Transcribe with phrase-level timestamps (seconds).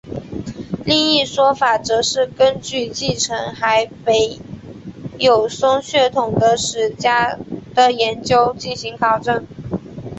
[0.03, 0.19] 而
[0.83, 4.39] 另一说法则是根据继承海北
[5.19, 7.37] 友松血统的史家
[7.75, 9.45] 的研究进行考证。